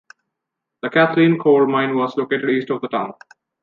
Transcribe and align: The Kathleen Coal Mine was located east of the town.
The 0.81 0.89
Kathleen 0.89 1.37
Coal 1.37 1.67
Mine 1.67 1.95
was 1.95 2.17
located 2.17 2.49
east 2.49 2.71
of 2.71 2.81
the 2.81 2.87
town. 2.87 3.13